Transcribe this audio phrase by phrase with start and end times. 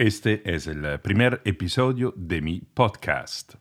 [0.00, 3.56] Este es el primer episodio de mi podcast.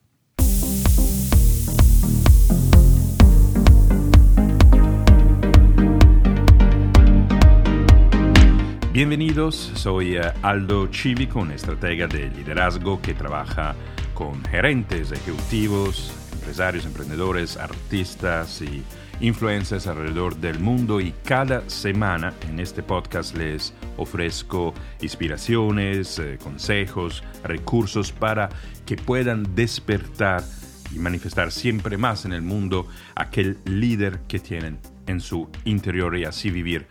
[8.94, 13.76] Bienvenidos, soy eh, Aldo Chivico, un estratega de liderazgo que trabaja
[14.14, 16.14] con gerentes, ejecutivos,
[16.50, 18.84] empresarios, emprendedores, artistas y
[19.20, 27.24] influencers alrededor del mundo y cada semana en este podcast les ofrezco inspiraciones, eh, consejos,
[27.44, 28.50] recursos para
[28.88, 30.44] que puedan despertar
[30.92, 36.26] y manifestar siempre más en el mundo aquel líder que tienen en su interior y
[36.26, 36.88] así vivir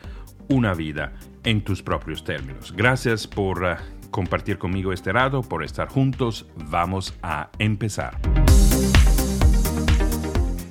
[0.49, 2.73] una vida en tus propios términos.
[2.77, 3.75] Gracias por eh,
[4.13, 6.47] compartir conmigo este rato, por estar juntos.
[6.71, 8.17] Vamos a empezar.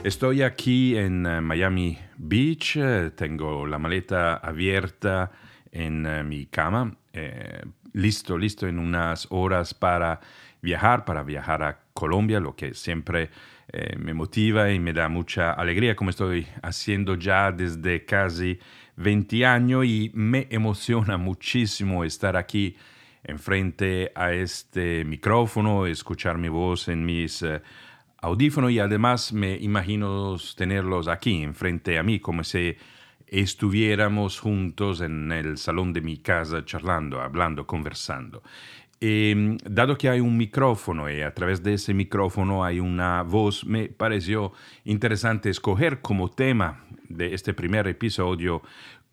[0.04, 5.32] Estoy aquí en eh, Miami Beach, eh, tengo la maleta abierta
[5.72, 6.96] en eh, mi cama,
[7.94, 10.22] listo, listo en unas horas para
[10.62, 13.31] viajar, para viajar a Colombia, lo que siempre
[13.98, 18.59] me motiva y me da mucha alegría, como estoy haciendo ya desde casi
[18.95, 22.78] 20 años y me emociona muchísimo estar aquí
[23.23, 27.44] enfrente a este micrófono, escuchar mi voz en mis
[28.22, 32.76] audífono y además me imagino tenerlos aquí enfrente a mí como si
[33.28, 38.42] estuviéramos juntos en el salón de mi casa charlando, hablando, conversando.
[39.00, 43.64] Em, dado que hay un micrófono y a través de ese micrófono hay una voz,
[43.64, 44.54] me pareció
[44.86, 48.64] interesante escoger como tema de este primer episodio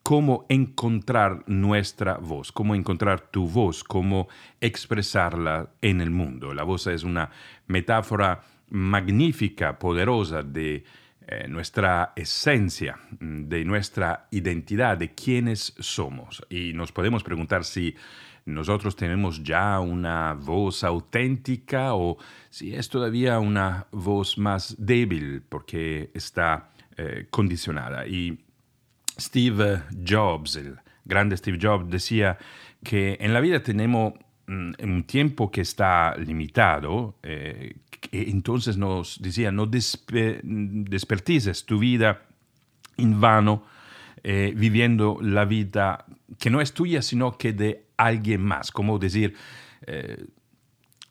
[0.03, 4.29] cómo encontrar nuestra voz, cómo encontrar tu voz, cómo
[4.61, 6.55] expresarla en el mundo.
[6.55, 7.31] La voz es una
[7.67, 10.85] metáfora magnífica, poderosa de
[11.27, 16.45] eh, nuestra esencia, de nuestra identidad, de quiénes somos.
[16.51, 17.95] Y nos podemos preguntar si
[18.47, 22.19] nosotros tenemos ya una voz auténtica o
[22.51, 28.07] si es todavía una voz más débil porque está eh, condicionada.
[28.07, 28.39] Y
[29.19, 32.37] Steve Jobs, el grande Steve Jobs, decía
[32.83, 34.13] que en la vida tenemos
[34.47, 37.77] mm, un tiempo que está limitado, eh,
[38.13, 42.23] entonces nos decía, no despertices tu vida
[42.97, 43.65] en vano
[44.23, 46.07] eh, viviendo la vida
[46.39, 48.71] que no es tuya, sino que de alguien más.
[48.71, 49.35] Como decir,
[49.87, 50.25] eh,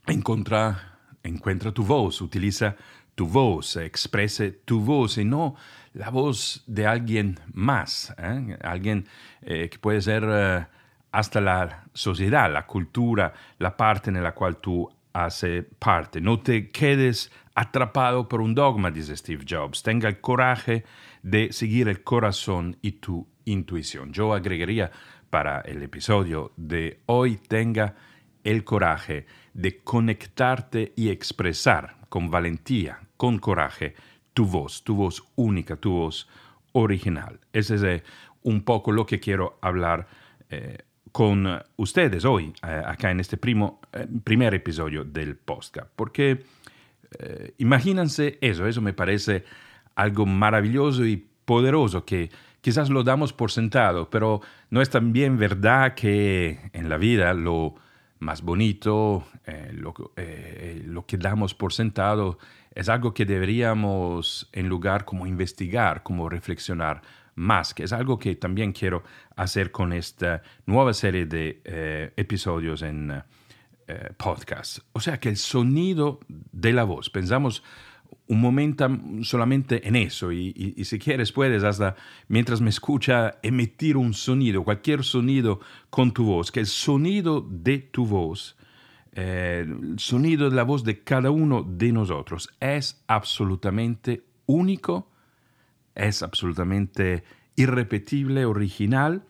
[0.08, 2.76] encuentra, tu voz, utiliza
[3.14, 5.56] tu voz, exprese tu voz y no
[5.94, 8.58] la voz de alguien más, ¿eh?
[8.64, 9.06] alguien
[9.42, 10.68] que puede ser
[11.12, 16.20] hasta la sociedad, la cultura, la parte en la cual tú hace parte.
[16.20, 19.84] No te quedes atrapado por un dogma, dice Steve Jobs.
[19.84, 20.84] Tenga el coraje
[21.22, 24.12] de seguir el corazón y tu intuición.
[24.12, 24.92] Yo agregaría
[25.30, 27.96] para el episodio de hoy, tenga
[28.44, 33.96] el coraje de conectarte y expresar con valentía, con coraje,
[34.34, 36.28] tu voz, tu voz única, tu voz
[36.74, 37.40] original.
[37.54, 38.04] Ese es eh,
[38.42, 40.08] un poco lo que quiero hablar
[40.50, 40.80] eh,
[41.14, 41.48] con
[41.78, 46.44] ustedes hoy, eh, acá en este primo, eh, primer episodio del podcast, porque
[47.20, 49.46] eh, imagínense eso, eso me parece
[49.94, 52.32] algo maravilloso y poderoso que
[52.62, 54.42] quizás lo damos por sentado, pero
[54.72, 57.76] no es también verdad que en la vida lo
[58.18, 59.24] más bonito,
[59.74, 59.94] lo,
[60.86, 62.40] lo, que damos por sentado,
[62.74, 67.02] es algo que deberíamos en lugar como investigar, como reflexionar
[67.36, 69.04] más, que es algo que también quiero
[69.36, 73.24] hacer con esta nueva serie de eh, episodios en
[73.88, 74.80] eh, podcast.
[74.94, 77.64] O sea que el sonido de la voz, pensamos
[78.28, 78.88] un momento
[79.24, 81.96] solamente en eso y, si quieres puedes hasta
[82.28, 87.80] mientras me escucha emitir un sonido, cualquier sonido con tu voz, que el sonido de
[87.80, 88.56] tu voz,
[89.12, 95.10] eh, el sonido de la voz de cada uno de nosotros es absolutamente único
[95.96, 97.24] es absolutamente
[97.56, 99.24] irrepetible, original,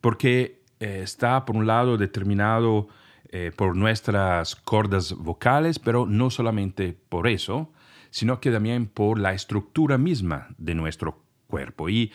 [0.00, 2.88] porque eh, está por un lado determinado
[3.30, 7.72] eh, por nuestras cordas vocales, pero no solamente por eso,
[8.10, 11.88] sino que también por la estructura misma de nuestro cuerpo.
[11.88, 12.12] Y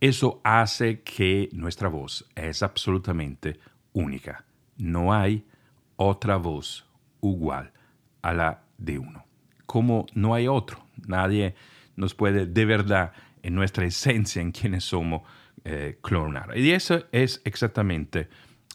[0.00, 3.60] eso hace que nuestra voz es absolutamente
[3.92, 4.44] única.
[4.76, 5.46] No hay
[5.96, 6.86] otra voz
[7.22, 7.72] igual
[8.22, 9.24] a la de uno.
[9.66, 11.54] Como no hay otro, nadie
[11.96, 13.12] nos puede de verdad
[13.46, 15.22] en nuestra esencia, en quienes somos,
[15.64, 16.58] eh, clonar.
[16.58, 18.28] Y eso es exactamente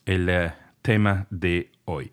[0.05, 2.09] el eh, tema de hoy.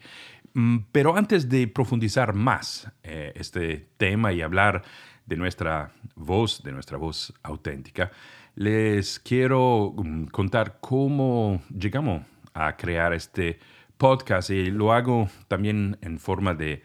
[0.54, 4.82] Mm, pero antes de profundizar más eh, este tema y hablar
[5.24, 8.10] de nuestra voz, de nuestra voz auténtica,
[8.56, 12.24] les quiero mm, contar cómo llegamos
[12.54, 13.60] a crear este
[13.98, 16.82] podcast y lo hago también en forma de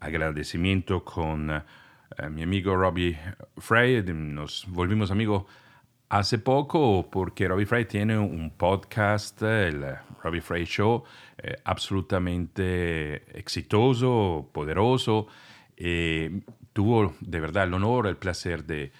[0.00, 1.64] agradecimiento con
[2.18, 3.18] eh, mi amigo Robbie
[3.58, 4.02] Frey.
[4.02, 5.44] Nos volvimos amigos
[6.08, 9.84] hace poco porque Robbie Frey tiene un podcast, el
[10.22, 11.04] Robbie Frey Show,
[11.38, 15.26] eh, absolutamente exitoso, poderoso.
[15.76, 16.40] Eh,
[16.72, 18.92] tuvo de verdad el honor, el placer de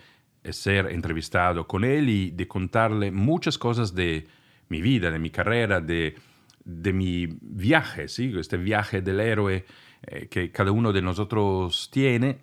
[0.51, 4.27] ser entrevistado con él y de contarle muchas cosas de
[4.69, 6.17] mi vida, de mi carrera, de,
[6.65, 8.33] de mi viaje, ¿sí?
[8.39, 9.65] este viaje del héroe
[10.07, 12.39] eh, que cada uno de nosotros tiene.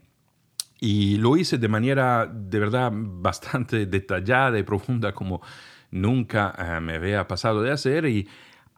[0.83, 5.39] Y lo hice de manera de verdad bastante detallada y profunda como
[5.91, 8.05] nunca eh, me había pasado de hacer.
[8.05, 8.27] Y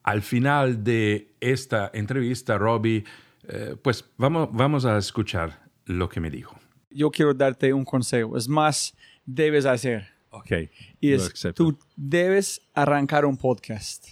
[0.03, 3.05] al final de esta entrevista, Robbie,
[3.47, 6.59] eh, pues vamos, vamos a escuchar lo que me dijo.
[6.91, 8.37] Yo quiero darte un consejo.
[8.37, 8.93] Es más,
[9.25, 10.09] debes hacer.
[10.29, 10.51] Ok.
[10.99, 14.07] Y es, tú debes arrancar un podcast.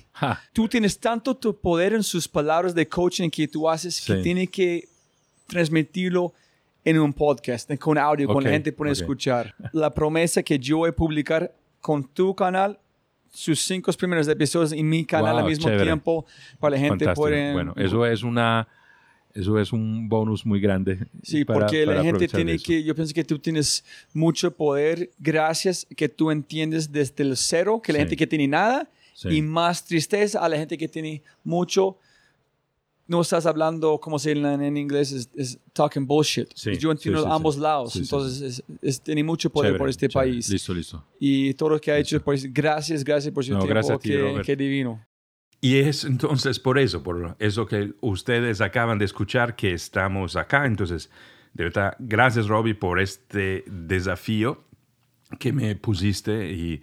[0.53, 4.49] Tú tienes tanto tu poder en sus palabras de coaching que tú haces que tienes
[4.49, 4.88] que
[5.47, 6.31] transmitirlo
[6.83, 9.56] en un podcast, con audio, con la gente puede escuchar.
[9.72, 12.80] La promesa que yo voy a publicar con tu canal,
[13.31, 16.25] sus cinco primeros episodios en mi canal al mismo tiempo,
[16.60, 17.54] para la gente puede...
[17.54, 18.68] Bueno, eso es una
[19.33, 21.00] eso es un bonus muy grande.
[21.24, 26.10] Sí, porque la gente tiene que, yo pienso que tú tienes mucho poder gracias que
[26.10, 28.89] tú entiendes desde el cero, que la gente que tiene nada,
[29.24, 31.98] y más tristeza a la gente que tiene mucho.
[33.12, 36.48] No estás hablando, como se dice en inglés, es, talking bullshit.
[36.80, 37.98] yo entiendo ambos lados.
[37.98, 40.48] Entonces, es, tiene mucho poder por este país.
[40.50, 41.06] Listo, listo.
[41.19, 43.68] Y todo lo que ha hecho, pues, gracias, gracias por su tiempo.
[43.68, 45.06] Gracias a ti, divino.
[45.60, 50.66] Y es entonces por eso, por eso que ustedes acaban de escuchar que estamos acá.
[50.66, 51.10] Entonces,
[51.54, 54.63] de verdad, gracias Robbie por este desafío
[55.38, 56.81] que me pusiste y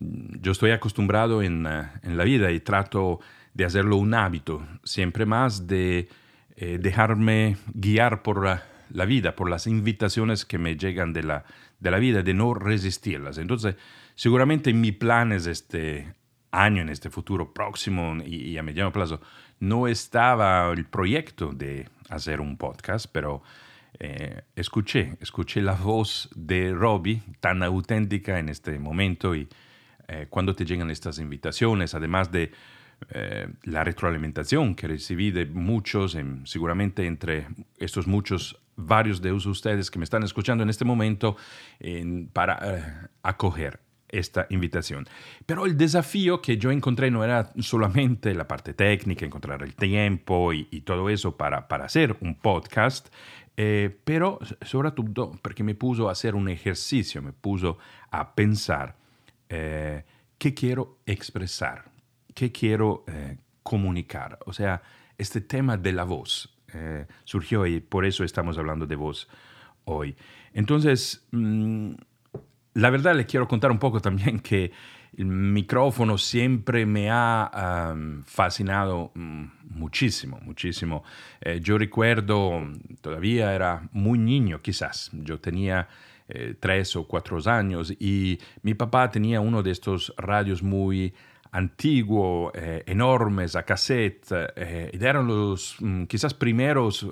[0.00, 3.20] yo estoy acostumbrado en, eh, en la vida y trato
[3.54, 6.08] de hacerlo un hábito, siempre más de
[6.56, 11.44] eh, dejarme guiar por la, vida, por las invitaciones que me llegan de la,
[11.78, 13.38] de la vida, de no resistirlas.
[13.38, 13.76] Entonces,
[14.14, 16.14] seguramente mi plan es este
[16.52, 19.20] año, en este futuro próximo y, a mediano plazo,
[19.58, 23.42] no estaba el proyecto de hacer un podcast, pero
[23.98, 29.48] eh, escuché, escuché la voz de Robbie tan auténtica en este momento y
[30.08, 32.52] eh, cuando te llegan estas invitaciones, además de
[33.10, 37.46] eh, la retroalimentación que recibí de muchos, seguramente entre
[37.78, 41.36] estos muchos, varios de ustedes que me están escuchando en este momento,
[42.32, 43.80] para acoger
[44.10, 45.06] esta invitación.
[45.46, 50.52] Pero el desafío que yo encontré no era solamente la parte técnica, encontrar el tiempo
[50.52, 53.08] y, todo eso para, para, hacer un podcast,
[53.56, 57.78] eh, pero sobre todo porque me puso a hacer un ejercicio, me puso
[58.10, 58.96] a pensar
[59.48, 60.04] eh,
[60.38, 61.84] qué quiero expresar,
[62.34, 64.38] qué quiero eh, comunicar.
[64.46, 64.82] O sea,
[65.18, 66.56] este tema de la voz
[67.24, 69.28] surgió y por eso estamos hablando de voz
[69.86, 70.14] hoy.
[70.54, 71.90] Entonces, mm,
[72.74, 74.70] la verdad le quiero contar un poco también que
[75.16, 77.94] el micrófono siempre me ha
[78.24, 81.02] fascinado mm, muchísimo, muchísimo.
[81.40, 82.62] Eh, yo recuerdo,
[83.00, 85.88] todavía era muy niño quizás, yo tenía
[86.28, 91.12] eh, tres o cuatro años y mi papá tenía uno de estos radios muy
[91.52, 94.26] antiguos, eh, enormes, a cassette,
[94.92, 97.06] y eran los mm, quizás primeros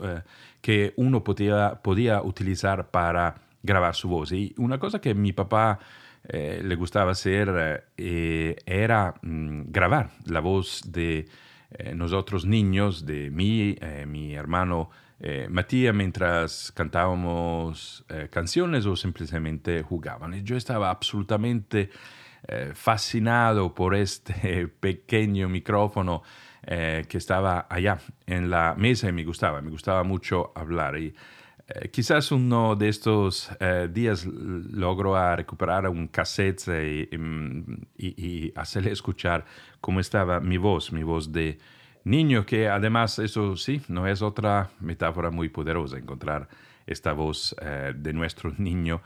[0.60, 4.32] que uno podía, podía utilizar para grabar su voz.
[4.32, 5.78] Y una cosa que mi papá
[6.24, 11.26] eh, le gustaba hacer eh, era mm, grabar la voz de
[11.70, 13.76] eh, nosotros niños, de mí,
[14.06, 14.90] mi hermano
[15.48, 20.32] Matías, mientras cantábamos canciones o simplemente jugaban.
[20.32, 21.90] Y yo estaba absolutamente
[22.74, 26.22] fascinado por este pequeño micrófono
[26.62, 30.98] que estaba allá en la mesa y me gustaba, me gustaba mucho hablar.
[30.98, 31.14] Y
[31.70, 36.66] eh, quizás uno de estos eh, días logro recuperar un cassette
[37.98, 39.44] y, hacerle escuchar
[39.80, 41.58] cómo estaba mi voz, mi voz de
[42.04, 46.48] niño, que además eso sí, no es otra metáfora muy poderosa, encontrar
[46.86, 49.02] esta voz eh, de nuestro niño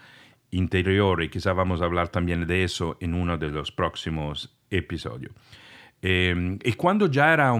[0.52, 5.32] interior y quizás vamos a hablar también de eso en uno de los próximos episodios.
[6.00, 7.52] Em, y cuando ya era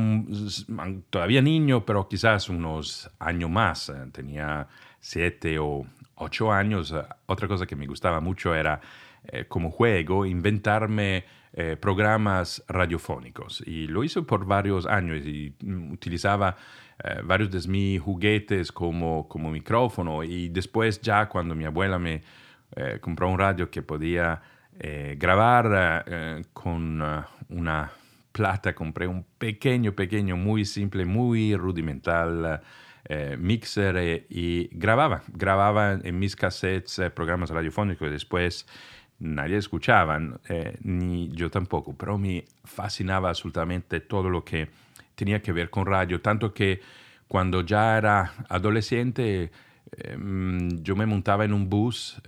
[1.11, 4.67] todavía niño, pero quizás unos años más, tenía
[5.01, 8.81] siete o ocho años, eh, otra cosa que me gustaba mucho era
[9.25, 13.63] eh, como juego inventarme eh, programas radiofónicos.
[13.67, 16.57] Y lo hice por varios años y mm, utilizaba
[17.25, 20.23] varios de mis juguetes como, como micrófono.
[20.23, 22.23] Y después ya cuando mi abuela me
[23.00, 24.41] compró un radio que podía
[25.17, 27.02] grabar con
[27.49, 27.93] una
[28.33, 28.75] plata.
[28.75, 32.62] Compré un pequeño, pequeño, muy simple, muy rudimental
[33.05, 38.07] eh, mixer eh, y grababa, grababa en mis cassettes eh, programas radiofónicos.
[38.07, 38.67] Y después
[39.19, 40.21] nadie escuchaba,
[40.83, 44.69] ni yo tampoco, pero me fascinaba absolutamente todo lo que
[45.14, 46.81] tenía que ver con radio, tanto que
[47.29, 49.50] cuando ya era adolescente
[50.83, 52.21] yo me montaba en un bus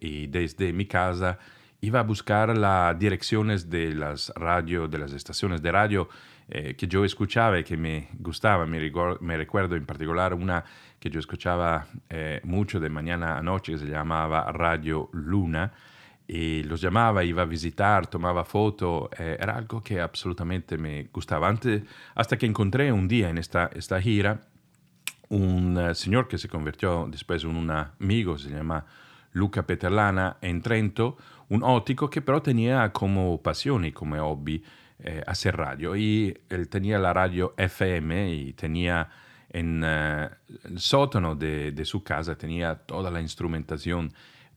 [0.00, 1.38] y desde mi casa
[1.80, 6.08] iba a buscar las direcciones de las radio, de las estaciones de radio
[6.50, 8.66] eh, que yo escuchaba y que me gustaba.
[8.66, 10.64] Me, me, recuerdo en particular una
[10.98, 15.72] que yo escuchaba eh, mucho de mañana a noche que se llamaba Radio Luna
[16.26, 21.48] y los llamaba, iba a visitar, tomaba foto, eh, era algo que absolutamente me gustaba.
[21.48, 21.82] Antes,
[22.14, 24.47] hasta que encontré un día en esta, esta gira
[25.30, 28.84] un señor que se convirtió después en un amigo, se llama
[29.32, 31.16] Luca Peterlana, en Trento,
[31.48, 34.62] un óptico que pero tenía como pasión y como hobby
[35.00, 35.96] eh, hacer radio.
[35.96, 39.08] Y él tenía la radio FM y tenía
[39.50, 40.28] en eh,
[40.64, 44.12] el sótano de, de, su casa, tenía toda la instrumentación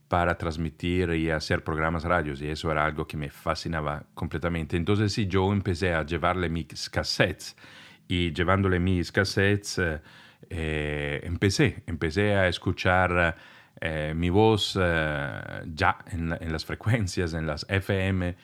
[0.08, 4.76] para transmitir y hacer programas radios y eso era algo que me fascinaba completamente.
[4.76, 7.56] Entonces sí, yo empecé a llevarle mis cassettes
[8.08, 10.00] y llevándole mis cassettes eh,
[10.50, 13.36] empecé, empecé a escuchar
[14.14, 18.36] mi voz ya en, las frecuencias, en las FM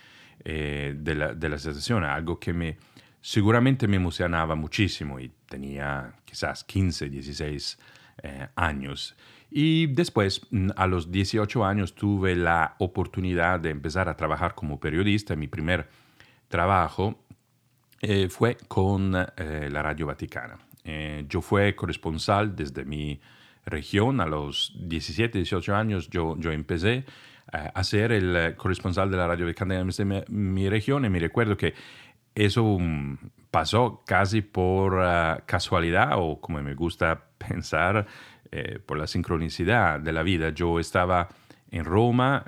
[0.45, 2.79] eh, de, la, de, la, estación, algo que me
[3.21, 7.79] seguramente me emocionaba muchísimo y tenía quizás 15, 16
[8.23, 9.17] eh, años.
[9.51, 14.79] Y después, mm, a los 18 años, tuve la oportunidad de empezar a trabajar como
[14.79, 15.35] periodista.
[15.35, 15.89] Mi primer
[16.47, 17.19] trabajo
[18.01, 20.68] eh, fue con la Radio Vaticana.
[21.29, 23.21] Yo fui corresponsal desde mi
[23.69, 26.09] región a los 17, 18 años.
[26.11, 27.05] Yo, yo empecé
[27.53, 31.19] eh, a ser el eh, corresponsal de la radio de mi, mi región y me
[31.19, 31.75] recuerdo que
[32.35, 33.17] eso mm,
[33.51, 38.07] pasó casi por ah, casualidad o como me gusta pensar,
[38.51, 40.51] eh, por la sincronicidad de la vida.
[40.51, 41.29] Yo estaba
[41.71, 42.45] en Roma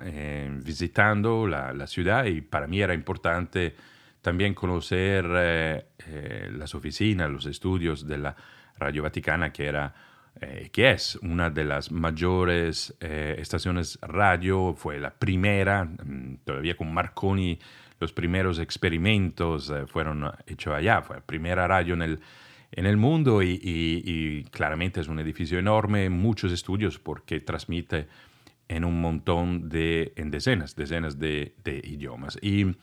[0.64, 3.74] visitando la, la, ciudad y para mí era importante
[4.22, 8.36] también conocer las oficinas, los estudios de la
[8.78, 9.94] Radio Vaticana, que era
[10.40, 16.76] eh, que es una de las mayores eh, estaciones radio, fue la primera, mm, todavía
[16.76, 17.58] con Marconi,
[17.98, 22.20] los primeros experimentos eh, fueron hechos allá, fue la primera radio en el,
[22.72, 28.06] en el mundo y, claramente es un edificio enorme, muchos estudios porque transmite
[28.68, 32.38] en un montón de, en decenas, decenas de, de idiomas.
[32.40, 32.76] Y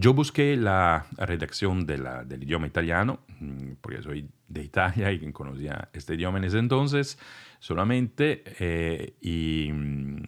[0.00, 5.30] yo busqué la redacción de la, del idioma italiano, mm, porque soy de Italia y
[5.30, 7.18] conocía este idioma en ese entonces
[7.58, 10.22] solamente, eh, y, mm,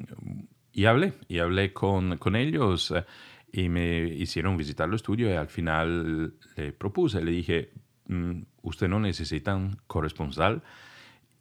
[0.74, 3.04] y, hablé, y hablé con, con ellos eh,
[3.50, 7.72] y me hicieron visitar el estudio y al final le propuse, le dije,
[8.08, 10.62] mm, usted no necesita un corresponsal,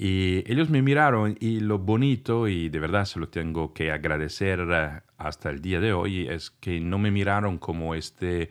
[0.03, 4.59] y ellos me miraron y lo bonito, y de verdad se lo tengo que agradecer
[4.67, 8.49] eh, hasta el día de hoy, es que no me miraron como este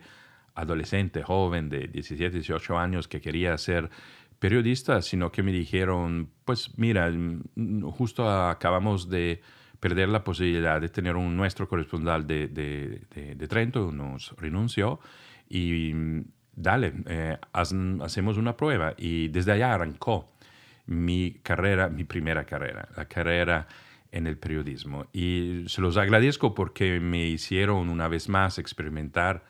[0.55, 3.89] adolescente joven de 17, 18 años que quería ser
[4.39, 9.41] periodista, sino que me dijeron, pues mira, mm, justo acabamos de
[9.81, 15.01] perder la posibilidad de tener un nuestro corresponsal de, de, de, Trento, nos renunció
[15.49, 16.23] y mm,
[16.55, 20.30] dale, eh, hacemos una prueba y desde allá arrancó
[20.91, 23.67] mi carrera, mi primera carrera, la carrera
[24.11, 25.07] en el periodismo.
[25.13, 29.43] Y se los agradezco porque me hicieron una vez más experimentar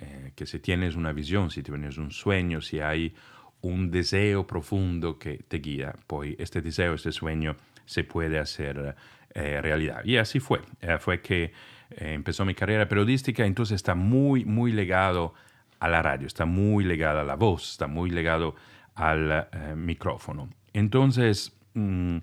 [0.00, 3.14] eh, que si tienes una visión, si tienes un sueño, si hay
[3.62, 8.94] un deseo profundo que te guía, pues este deseo, este sueño se puede hacer
[9.34, 10.04] eh, realidad.
[10.04, 10.60] Y así fue.
[10.80, 11.52] Eh, fue que
[11.90, 15.34] empezó mi carrera periodística, entonces está muy, muy legado
[15.80, 18.54] a la radio, está muy legado a la voz, está muy legado
[18.94, 20.48] al micrófono.
[20.76, 22.18] Entonces, mm,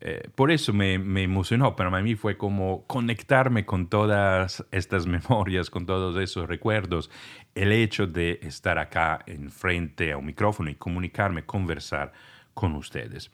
[0.00, 5.68] eh, por eso me, emocionó, pero a mí fue como conectarme con todas estas memorias,
[5.68, 7.10] con todos esos recuerdos,
[7.54, 12.14] el hecho de estar acá enfrente a un micrófono y comunicarme, conversar
[12.54, 13.30] con ustedes.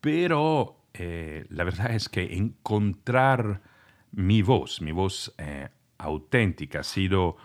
[0.00, 3.62] Pero eh, la verdad es que encontrar
[4.10, 7.36] mi voz, mi voz eh, auténtica, ha sido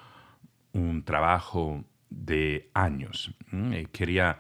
[0.74, 3.36] un trabajo de años.
[3.92, 4.40] Quería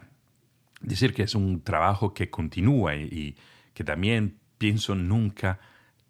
[0.85, 3.35] decir que es un trabajo que continúa y,
[3.73, 5.59] que también pienso nunca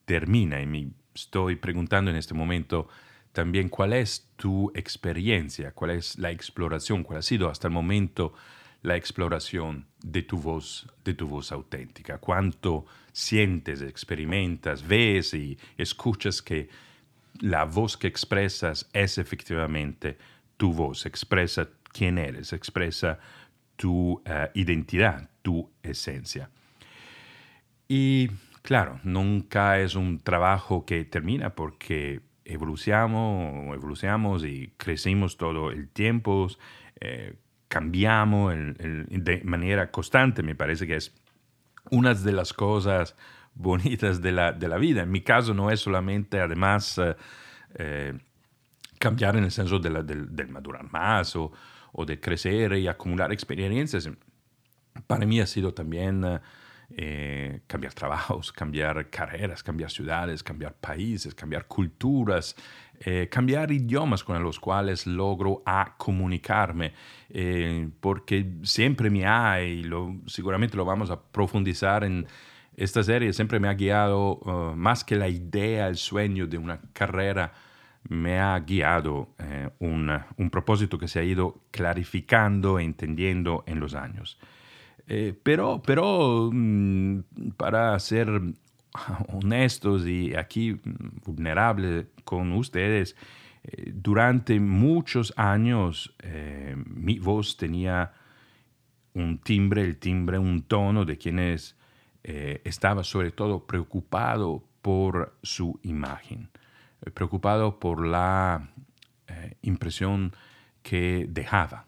[0.05, 0.61] termina.
[0.61, 2.87] Y me estoy preguntando en este momento
[3.31, 8.33] también cuál es tu experiencia, cuál es la exploración, cuál ha sido hasta el momento
[8.83, 12.19] la exploración de tu voz, de tu voz auténtica.
[12.19, 16.69] Cuánto sientes, experimentas, ves y escuchas que
[17.39, 20.17] la voz que expresas es efectivamente
[20.57, 23.19] tu voz, expresa quién eres, expresa
[23.75, 26.49] tu eh, identidad, tu esencia.
[27.87, 28.29] Y
[28.61, 36.47] claro, nunca es un trabajo que termina porque evolucionamos, evolucionamos y crecimos todo el tiempo,
[36.99, 37.35] eh,
[37.67, 41.13] cambiamos de manera constante, me parece que es
[41.91, 43.15] una de las cosas
[43.53, 45.03] bonitas de la, de la vida.
[45.03, 46.99] En mi caso no es solamente, además,
[47.75, 48.13] eh,
[48.99, 51.51] cambiar en el senso de del, madurar más o,
[51.95, 54.09] o, de crecer y acumular experiencias.
[55.07, 56.23] Para mí ha sido también
[56.89, 62.55] eh, cambiar trabajos, cambiar carreras, cambiar ciudades, cambiar países, cambiar culturas,
[63.29, 66.93] cambiar idiomas con los cuales logro a comunicarme,
[67.99, 72.25] porque siempre me hay, lo, seguramente lo vamos a profundizar en,
[72.77, 77.53] esta serie siempre me ha guiado, más que la idea, el sueño de una carrera,
[78.09, 83.95] me ha guiado eh, un, propósito que se ha ido clarificando e entendiendo en los
[83.95, 84.37] años.
[85.07, 87.19] Eh, pero, pero mm,
[87.57, 88.29] para ser
[89.29, 90.79] honestos y aquí
[91.25, 93.15] vulnerables con ustedes,
[93.63, 96.15] eh, durante muchos años
[96.85, 98.13] mi voz tenía
[99.13, 101.75] un timbre, el timbre, un tono de quienes
[102.23, 106.49] estaba sobre todo preocupado por su imagen,
[107.13, 108.69] preocupado por la
[109.27, 110.33] eh, impresión
[110.81, 111.85] que dejaba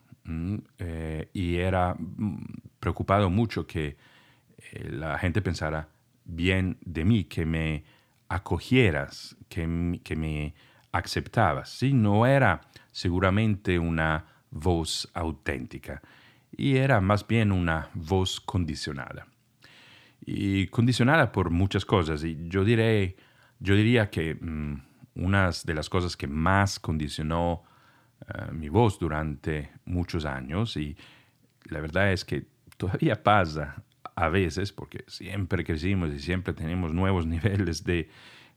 [1.32, 2.44] y era mm,
[2.82, 3.96] preocupado mucho que
[4.74, 5.88] la gente pensara
[6.26, 7.86] bien de mí, que me
[8.28, 10.54] acogieras, que, que me
[10.92, 11.70] aceptabas.
[11.70, 11.94] ¿sí?
[11.94, 12.62] No era
[12.92, 16.02] seguramente una voz auténtica
[16.52, 19.28] y era más bien una voz condicionada
[20.26, 22.24] y condicionada por muchas cosas.
[22.24, 23.16] Y yo, diré,
[23.60, 24.82] yo diría que mm,
[25.18, 27.64] una de las cosas que más condicionó
[28.28, 30.96] eh, mi voz durante muchos años, y
[31.66, 32.46] la verdad es que
[32.78, 33.84] todavía pasa
[34.16, 38.10] a veces, porque siempre crecimos y siempre tenemos nuevos niveles de,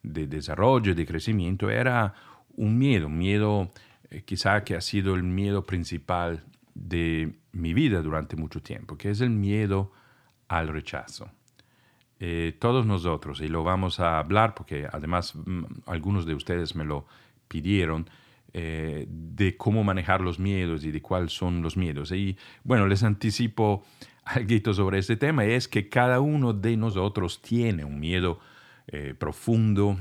[0.03, 2.15] de desarrollo, de crecimiento, era
[2.57, 3.71] un miedo, un miedo
[4.11, 9.11] eh, quizá que ha sido el miedo principal de mi vida durante mucho tiempo, que
[9.11, 9.93] es el miedo
[10.49, 11.31] al rechazo.
[12.23, 16.85] Eh, todos nosotros, y lo vamos a hablar porque además mm, algunos de ustedes me
[16.85, 17.07] lo
[17.49, 18.11] pidieron,
[18.53, 22.13] eh, de cómo manejar los miedos y de cuáles son los miedos.
[22.13, 23.85] Y bueno, les anticipo
[24.25, 28.39] algo sobre este tema, es que cada uno de nosotros tiene un miedo
[28.87, 29.97] eh, profundo,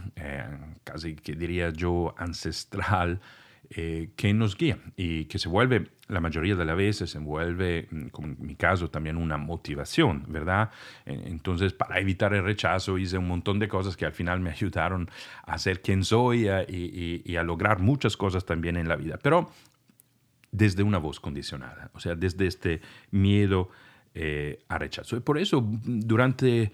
[0.83, 3.21] casi que diría yo ancestral,
[3.69, 8.07] que nos guía y que se vuelve, la mayoría de las veces, se vuelve, mm,
[8.07, 10.71] como en mi caso, también una motivación, ¿verdad?
[11.05, 15.09] Entonces, para evitar el rechazo, hice un montón de cosas que al final me ayudaron
[15.45, 19.49] a ser quien soy y, a lograr muchas cosas también en la vida, pero
[20.51, 23.69] desde una voz condicionada, o sea, desde este miedo
[24.13, 25.15] eh, a rechazo.
[25.15, 26.71] Y por eso, durante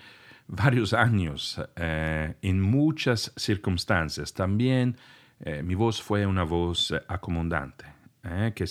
[0.48, 4.98] varios años, eh, en muchas circunstancias, también
[5.40, 7.86] eh, mi voz fue una voz eh, acomodante,
[8.26, 8.68] eh, que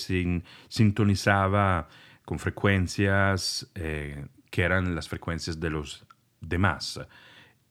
[0.69, 1.88] sintonizaba
[2.25, 6.07] con frecuencias que eran las frecuencias de los
[6.40, 7.01] demás.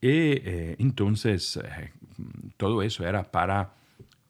[0.00, 0.40] Y
[0.78, 1.58] entonces
[2.56, 3.74] todo eso era para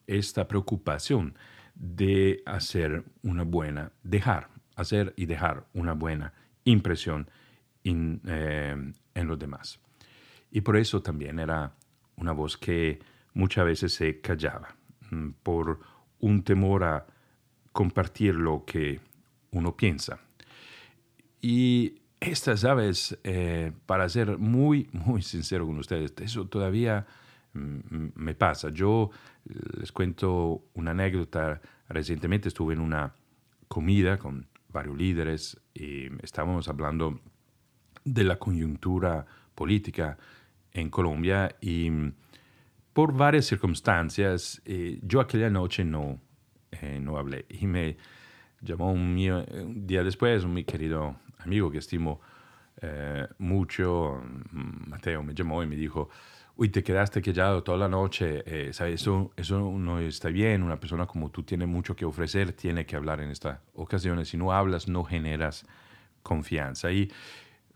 [0.07, 1.35] esta preocupación
[1.75, 7.29] de hacer una buena, dejar, hacer y dejar una buena impresión
[7.83, 9.79] en los demás.
[10.55, 11.73] Y por eso también era
[12.15, 12.99] una voz que
[13.33, 14.73] muchas veces se callaba
[15.11, 15.81] mm, por
[16.19, 17.05] un temor a
[17.75, 19.01] compartir lo que
[19.51, 20.21] uno piensa.
[21.41, 27.05] Y estas aves, eh, para ser muy, muy sincero con ustedes, eso todavía
[27.51, 28.69] mm, me pasa.
[28.69, 29.09] Yo
[29.77, 31.59] les cuento una anécdota.
[31.89, 33.13] Recientemente estuve en una
[33.67, 37.19] comida con varios líderes y estábamos hablando
[38.05, 40.17] de la coyuntura política
[40.71, 41.91] en Colombia y
[42.93, 46.21] por varias circunstancias, eh, yo aquella noche no,
[46.81, 47.45] eh, no hablé.
[47.49, 47.97] Y me
[48.61, 49.15] llamó un,
[49.85, 52.21] día después un mi querido amigo que estimo
[52.81, 56.09] eh, mucho, mm, Mateo, me llamó y me dijo,
[56.55, 59.01] uy, te quedaste callado toda la noche, ¿sabes?
[59.01, 62.95] Eso, eso no está bien, una persona como tú tiene mucho que ofrecer, tiene que
[62.95, 65.65] hablar en esta ocasión, si no hablas no generas
[66.23, 66.91] confianza.
[66.91, 67.11] Y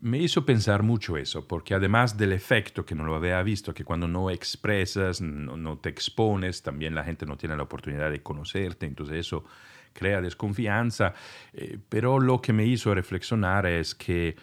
[0.01, 3.83] me hizo pensar mucho eso, porque además del efecto que no lo había visto, que
[3.83, 8.85] cuando no expresas, no, te expones, también la gente no tiene la oportunidad de conocerte,
[8.85, 9.43] entonces eso
[9.91, 11.13] crea desconfianza.
[11.53, 14.37] Eh, pero lo que me hizo reflexionar es que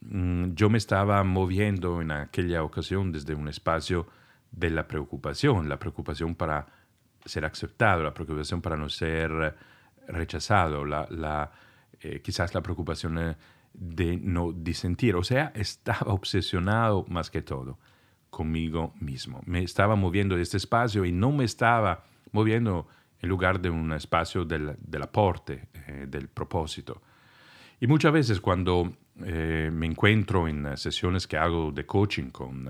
[0.00, 4.06] mm, yo me estaba moviendo en aquella ocasión desde un espacio
[4.50, 6.66] de la preocupación, la preocupación para
[7.24, 9.56] ser aceptado, la preocupación para no ser
[10.08, 11.50] rechazado, la,
[12.00, 13.36] eh, quizás la preocupación
[13.74, 15.16] de no disentir.
[15.16, 17.78] O sea, estaba obsesionado más que todo
[18.30, 19.42] conmigo mismo.
[19.44, 22.88] Me estaba moviendo de este espacio y no me estaba moviendo
[23.20, 27.02] en lugar de un espacio del, aporte, eh, del propósito.
[27.78, 32.68] Y muchas veces cuando eh, me encuentro en sesiones que hago de coaching con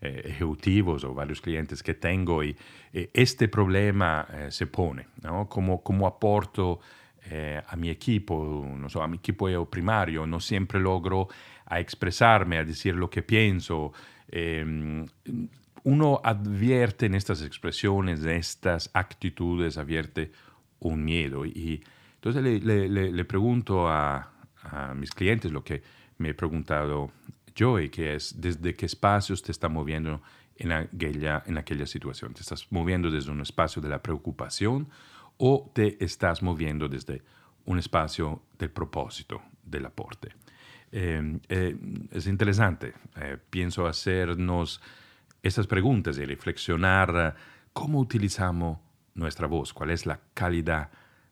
[0.00, 2.56] eh, ejecutivos o varios clientes que tengo y
[2.92, 5.48] este problema se pone, ¿no?
[5.48, 6.80] Como, como aporto
[7.66, 11.28] a mi equipo, no so, a mi equipo primario, no siempre logro
[11.66, 13.92] a expresarme, a decir lo que pienso.
[14.28, 15.06] Em,
[15.84, 20.32] uno advierte en estas expresiones, en estas actitudes, advierte
[20.80, 21.44] un miedo.
[21.44, 21.82] Y
[22.16, 24.32] entonces le, pregunto a,
[24.96, 25.82] mis clientes lo que
[26.18, 27.12] me he preguntado
[27.54, 30.20] yo, y que es desde qué espacios te está moviendo
[30.56, 32.34] en aquella, en aquella situación.
[32.34, 34.88] ¿Te estás moviendo desde un espacio de la preocupación
[35.38, 37.22] o te estás moviendo desde
[37.64, 40.34] un espacio del propósito, del aporte?
[40.92, 41.76] Eh, eh,
[42.12, 42.94] es interesante.
[43.16, 44.80] Eh, pienso hacernos
[45.42, 47.36] estas preguntas y reflexionar
[47.72, 48.78] cómo utilizamos
[49.14, 50.90] nuestra voz, cuál es la calidad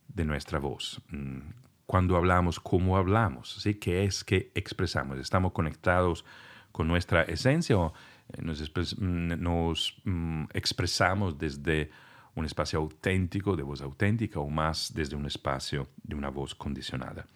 [0.09, 1.01] de nuestra voz.
[1.09, 1.38] Mm,
[1.87, 3.75] cuando hablamos, cómo hablamos, ¿sí?
[3.75, 5.19] ¿Qué es que expresamos?
[5.19, 6.25] ¿Estamos conectados
[6.73, 7.93] con nuestra esencia o
[8.38, 8.61] nos,
[8.99, 11.90] mm, mm, expresamos desde
[12.35, 17.27] un espacio auténtico, de voz auténtica, o más desde un espacio de una voz condicionada?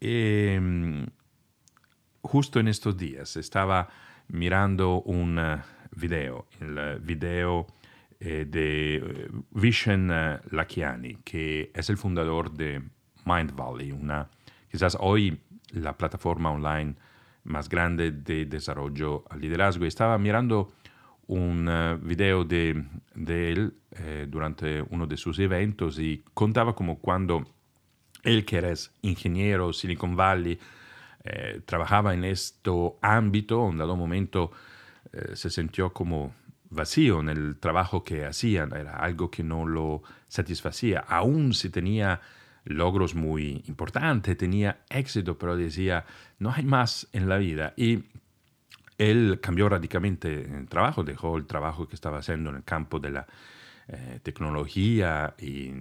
[0.00, 1.06] Em,
[2.22, 3.88] justo en estos días estaba
[4.28, 5.58] mirando un eh,
[5.96, 7.66] video, el video
[8.18, 10.08] eh, de eh, Vishen
[10.50, 12.82] Lakiani, que es el fundador de
[13.24, 14.28] Mind Valley, una,
[14.70, 15.40] quizás hoy
[15.72, 16.94] la plataforma online
[17.44, 19.84] más grande de desarrollo al liderazgo.
[19.84, 20.72] Estaba mirando
[21.30, 23.74] un video de, él
[24.28, 27.46] durante uno de sus eventos y contaba como cuando
[28.22, 30.58] él, que era ingeniero, Silicon Valley,
[31.24, 32.70] eh, trabajaba en este
[33.02, 34.50] ámbito, en dado momento
[35.12, 36.34] eh, se sintió como
[36.70, 42.20] vacío en el trabajo que hacían, era algo que no lo satisfacía, aún si tenía
[42.64, 46.04] logros muy importantes, tenía éxito, pero decía,
[46.38, 47.72] no hay más en la vida.
[47.76, 48.04] Y
[49.00, 53.10] él cambió radicalmente el trabajo, dejó el trabajo que estaba haciendo en el campo de
[53.10, 53.26] la
[53.88, 55.72] eh, tecnología y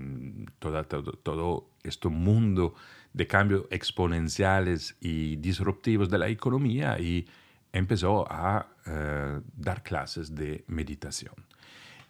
[0.57, 2.75] todo, todo, todo este mundo
[3.11, 7.27] de cambios exponenciales y disruptivos de la economía y
[7.73, 11.35] empezó a eh, dar clases de meditación.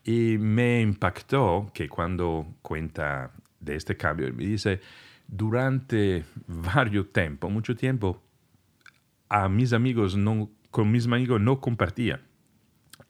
[0.03, 4.79] Y me impactó que cuando cuenta de este cambio, me dice,
[5.27, 8.21] durante varios tiempo, mucho tiempo,
[9.27, 12.21] a mis amigos no, con mis amigos no compartía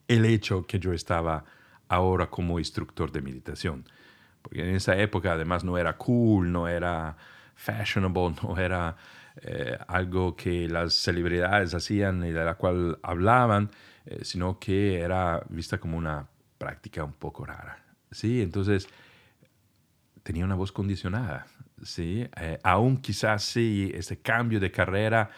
[0.07, 1.45] el hecho que yo estaba
[1.87, 3.85] ahora como instructor de meditación.
[4.41, 7.17] Porque en esa época además no era cool, no era
[7.55, 8.95] fashionable, no era
[9.41, 13.69] eh, algo que las celebridades hacían y de la cual hablaban,
[14.05, 17.83] eh, sino que era vista como una práctica un poco rara.
[18.11, 18.41] ¿sí?
[18.41, 18.87] Entonces,
[20.23, 21.45] tenía una voz condicionada.
[21.83, 22.27] ¿sí?
[22.37, 25.29] Eh, aún quizás sí, ese cambio de carrera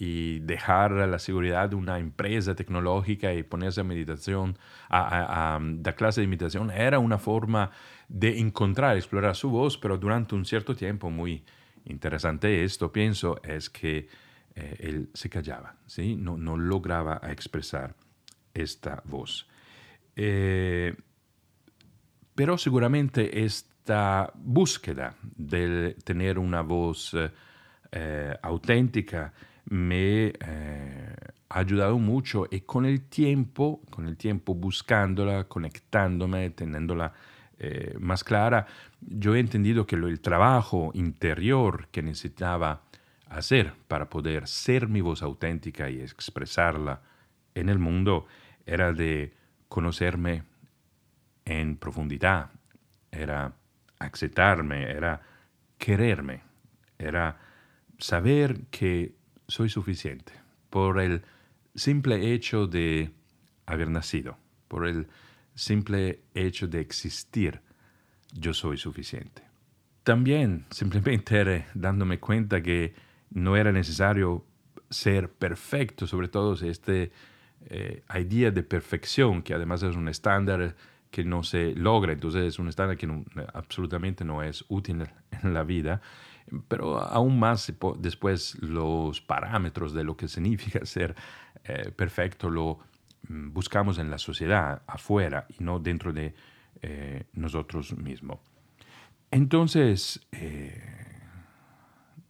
[0.00, 4.56] y dejar la seguridad de una empresa tecnológica y ponerse a meditación,
[4.88, 7.70] a, a, dar clase de meditación, era una forma
[8.08, 11.42] de encontrar, explorar su voz, pero durante un cierto tiempo muy,
[11.88, 14.08] interesante esto, pienso, es que
[14.54, 16.16] eh, él se callaba, ¿sí?
[16.16, 17.94] no, no lograba expresar
[18.54, 19.48] esta voz.
[20.14, 20.94] Eh,
[22.34, 27.16] pero seguramente esta búsqueda de tener una voz
[27.90, 29.32] eh, auténtica
[29.70, 30.32] me
[31.50, 37.12] ha ayudado mucho y con el tiempo, con el tiempo buscándola, conectándome, teniéndola
[37.58, 38.66] eh, más clara,
[39.00, 42.82] yo he entendido que el trabajo interior que necesitaba
[43.28, 47.02] hacer para poder ser mi voz auténtica y expresarla
[47.54, 48.26] en el mundo
[48.64, 49.34] era de
[49.68, 50.44] conocerme
[51.44, 52.50] en profundidad,
[53.10, 53.52] era
[53.98, 55.20] aceptarme, era
[55.78, 56.42] quererme,
[56.98, 57.38] era
[57.98, 59.17] saber que
[59.48, 60.32] soy suficiente
[60.70, 61.22] por el
[61.74, 63.10] simple hecho de
[63.66, 64.36] haber nacido,
[64.68, 65.08] por el
[65.54, 67.60] simple hecho de existir,
[68.32, 69.42] yo soy suficiente.
[70.04, 72.94] También simplemente dándome cuenta que
[73.30, 74.44] no era necesario
[74.90, 77.12] ser perfecto, sobre todo si este
[77.66, 80.76] eh, idea de perfección, que además es un estándar
[81.10, 83.08] que no se logra, entonces es un estándar que
[83.52, 85.06] absolutamente no es útil
[85.42, 86.00] en la vida,
[86.68, 91.14] pero aún más después los parámetros de lo que significa ser
[91.64, 92.78] eh, perfecto lo
[93.28, 96.34] Mm, buscamos en la sociedad, afuera y no dentro de
[96.82, 98.38] eh, nosotros mismos.
[99.30, 100.80] Entonces, eh,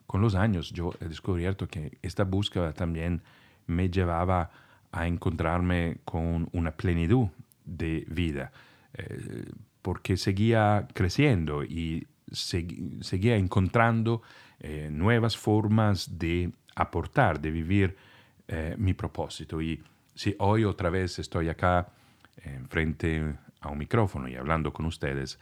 [0.07, 3.23] con los años yo he descubierto que esta búsqueda también
[3.67, 4.51] me llevaba
[4.91, 7.29] a encontrarme con una plenitud
[7.65, 8.51] de vida,
[9.83, 14.23] porque seguía creciendo y seguía encontrando
[14.61, 17.97] eh, nuevas formas de aportar, de vivir
[18.47, 19.61] eh, mi propósito.
[19.61, 19.83] Y
[20.15, 21.89] si hoy otra vez estoy acá
[22.69, 25.39] frente a un micrófono y hablando con ustedes,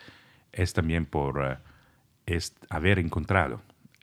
[0.50, 1.58] es también por
[2.70, 3.60] haber encontrado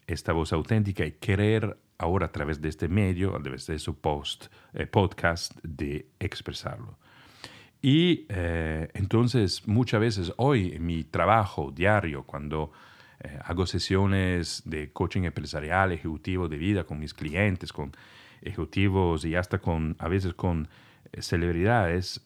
[0.07, 3.99] esta voz auténtica y querer ahora a través de este medio, a través de su
[3.99, 6.97] post, eh, podcast, de expresarlo.
[7.85, 12.71] Y eh, entonces muchas veces hoy en mi trabajo diario, cuando
[13.19, 17.91] eh, hago sesiones de coaching empresarial, ejecutivo de vida con mis clientes, con
[18.41, 20.69] ejecutivos y hasta con, a veces con
[21.19, 22.25] celebridades,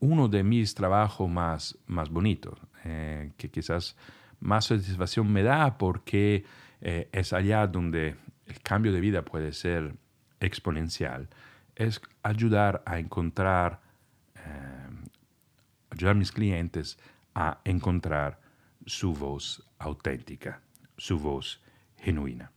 [0.00, 3.96] uno de mis trabajos más, más bonitos, que quizás
[4.40, 6.44] más satisfacción me da porque
[6.80, 9.94] es allá donde el cambio de vida puede ser
[10.40, 11.28] exponencial,
[11.76, 13.83] es ayudar a encontrar, eh,
[15.90, 16.98] ayudar a mis clientes
[17.34, 18.40] a encontrar
[18.86, 20.60] su voz auténtica,
[20.96, 21.62] su voz
[21.96, 22.52] genuina.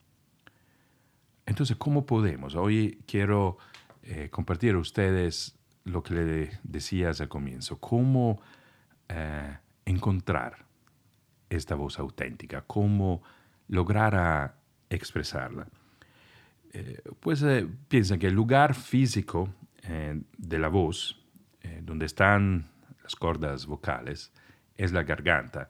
[1.46, 2.56] Entonces, ¿cómo podemos?
[2.56, 3.58] Hoy quiero
[4.04, 8.42] eh, compartir a ustedes lo que le decía al comienzo, cómo
[9.08, 10.66] eh, encontrar
[11.50, 13.22] esta voz auténtica, cómo
[13.68, 14.58] lograr
[14.90, 15.68] expresarla.
[16.74, 19.50] Eh, pues eh, piensa que el lugar físico
[19.84, 21.20] eh, de la voz,
[21.82, 22.70] donde están
[23.04, 24.32] las cuerdas vocales,
[24.76, 25.70] es la garganta.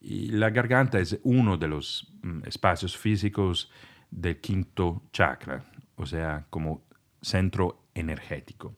[0.00, 3.70] Y la garganta es uno de los mm, espacios físicos
[4.10, 5.64] del quinto chakra,
[5.96, 6.84] o sea, como
[7.20, 8.76] centro energético.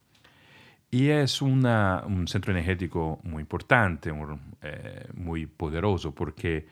[0.90, 1.62] Y es un
[2.28, 4.12] centro energético muy importante,
[5.14, 6.68] muy poderoso, porque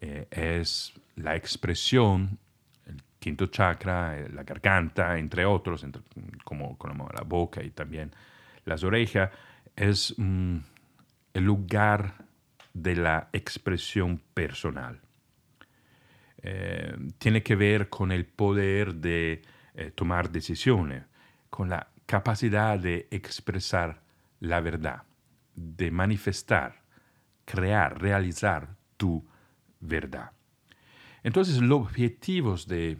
[0.00, 2.38] es la expresión
[3.18, 5.84] quinto chakra, eh, la garganta, entre otros,
[6.44, 6.76] como,
[7.14, 8.10] la boca y también
[8.68, 9.30] las orejas,
[9.76, 10.58] es mm,
[11.34, 12.26] el lugar
[12.72, 15.00] de la expresión personal.
[16.42, 19.42] Eh, tiene que ver con el poder de
[19.74, 21.04] eh, tomar decisiones,
[21.50, 24.02] con la capacidad de expresar
[24.40, 25.02] la verdad,
[25.54, 26.82] de manifestar,
[27.44, 29.26] crear, realizar tu
[29.80, 30.30] verdad.
[31.22, 32.98] Entonces, los objetivos de,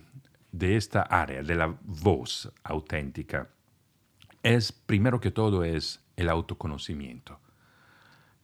[0.60, 3.48] esta área, de la voz auténtica,
[4.42, 7.40] es, primero que todo, es el autoconocimiento.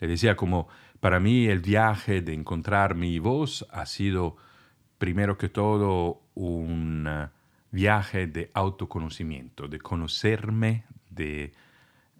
[0.01, 0.69] Le decía como,
[1.01, 4.37] para mí el viaje de encontrar mi voz ha sido,
[4.99, 7.09] primero que todo, un
[7.71, 11.53] viaje de autoconocimiento, de conocerme, de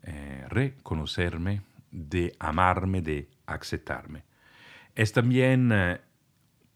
[0.03, 4.25] eh, reconocerme, de amarme, de aceptarme.
[4.95, 6.01] Es también eh,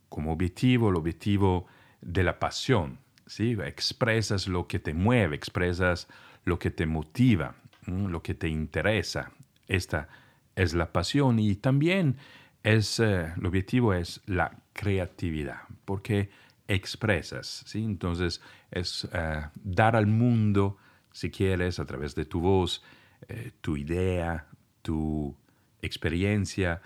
[0.09, 1.67] como objetivo, el objetivo
[2.01, 2.99] de la pasión.
[3.37, 6.09] Expresas lo que te mueve, expresas
[6.49, 7.55] lo que te motiva,
[7.87, 9.31] lo que te interesa.
[9.69, 10.09] Esta
[10.57, 12.17] es la pasión y también
[12.63, 16.31] es, eh, el objetivo es la creatividad, porque
[16.67, 17.85] expresas, ¿sí?
[17.85, 20.79] Entonces es eh, dar al mundo,
[21.13, 22.83] si quieres, a través de tu voz,
[23.29, 24.47] eh, tu idea,
[24.83, 25.37] tu
[25.83, 26.81] experiencia,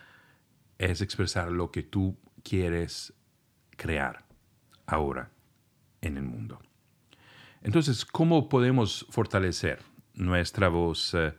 [0.78, 3.12] es expresar lo que tú quieres
[3.76, 4.24] crear
[4.86, 5.30] ahora
[6.00, 6.60] en el mundo.
[7.62, 9.80] Entonces, ¿cómo podemos fortalecer
[10.14, 11.32] nuestra voz eh,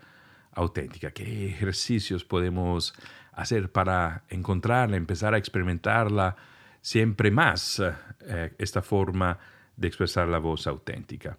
[0.51, 1.11] auténtica?
[1.11, 2.93] ¿Qué ejercicios podemos
[3.33, 6.35] hacer para encontrarla, empezar a experimentarla
[6.81, 7.81] siempre más,
[8.21, 9.37] eh, esta forma
[9.75, 11.37] de expresar la voz auténtica?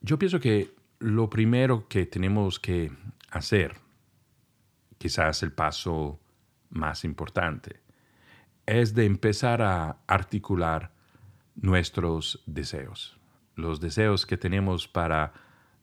[0.00, 2.92] Yo pienso que lo primero que tenemos que
[3.30, 3.74] hacer,
[4.98, 6.20] quizás el paso
[6.70, 7.80] más importante,
[8.66, 10.92] es de empezar a articular
[11.54, 13.15] nuestros deseos,
[13.56, 15.32] los deseos que tenemos para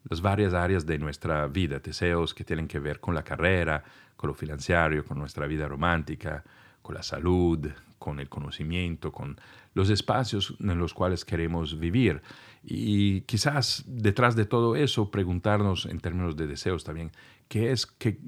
[0.10, 3.84] las varias áreas de nuestra vida, deseos que tienen que ver con la carrera,
[4.16, 6.44] con lo financiero, con nuestra vida romántica,
[6.82, 9.38] con la salud, con el conocimiento, con
[9.74, 12.22] los espacios en los cuales queremos vivir.
[12.64, 17.12] Y quizás detrás de todo eso preguntarnos en términos de deseos también,
[17.48, 18.20] ¿qué es que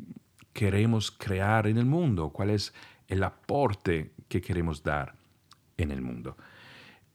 [0.54, 2.30] queremos crear en el mundo?
[2.30, 2.74] ¿Cuál es
[3.08, 5.16] el aporte que queremos dar
[5.78, 6.38] en el mundo.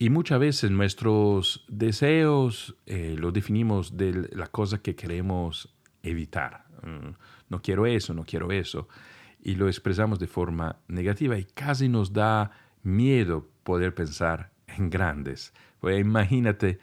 [0.02, 6.64] Y muchas veces nuestros deseos eh, los definimos de la cosa que queremos evitar.
[6.82, 7.10] Mm,
[7.50, 8.88] no quiero eso, no quiero eso.
[9.42, 12.50] Y lo expresamos de forma negativa y casi nos da
[12.82, 15.52] miedo poder pensar en grandes.
[15.80, 16.78] Pues imagínate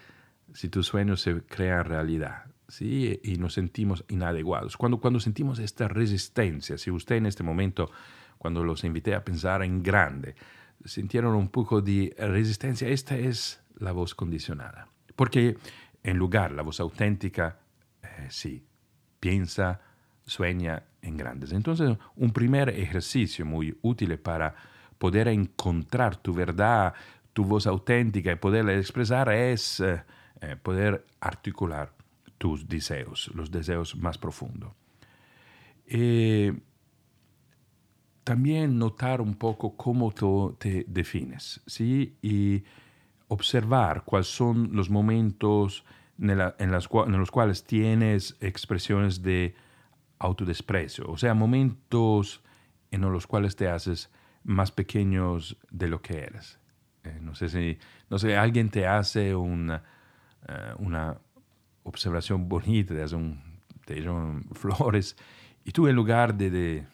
[0.53, 2.45] si tus sueños se crean realidad.
[2.67, 3.19] ¿sí?
[3.23, 4.77] y nos sentimos inadecuados.
[4.77, 7.89] Cuando, cuando sentimos esta resistencia, si usted en este momento
[8.37, 10.35] cuando los invité a pensar en grande,
[10.85, 12.87] sintieron un poco de resistencia.
[12.87, 14.87] Esta es la voz condicionada.
[15.15, 15.57] Porque
[16.03, 17.59] en lugar, la voz auténtica,
[18.01, 18.65] eh, sí,
[19.19, 19.81] piensa,
[20.25, 21.51] sueña en grandes.
[21.51, 24.55] Entonces, un primer ejercicio muy útil para
[24.97, 26.93] poder encontrar tu verdad,
[27.33, 30.03] tu voz auténtica y poderla expresar es eh,
[30.41, 31.93] eh, poder articular
[32.37, 34.73] tus deseos, los deseos más profundos.
[38.27, 42.17] También notar un poco cómo tú te defines, ¿sí?
[42.21, 42.61] Y
[43.29, 45.85] observar cuáles son los momentos
[46.19, 49.55] en, los cuales tienes expresiones de
[50.19, 52.43] autodesprecio, o sea, momentos
[52.91, 54.09] en los cuales te haces
[54.43, 56.59] más pequeños de lo que eres.
[57.05, 57.77] Eh, no sé si,
[58.09, 59.83] no sé, alguien te hace una,
[60.49, 61.17] eh, una
[61.83, 64.03] observación bonita, te hace un, te
[64.51, 65.15] flores,
[65.63, 66.87] y tú en lugar de, de,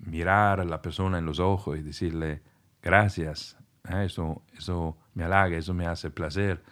[0.00, 2.42] mirar a la persona en los ojos y decirle
[2.82, 3.56] gracias,
[3.88, 4.04] ¿eh?
[4.04, 6.62] eso, eso me halaga, eso me hace placer,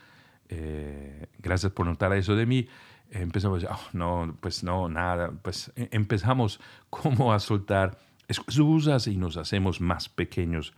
[1.38, 2.66] gracias por notar eso de mí,
[3.10, 6.60] empezamos, oh, no, pues no, nada, pues e, empezamos
[6.90, 10.74] como a soltar excusas y nos hacemos más pequeños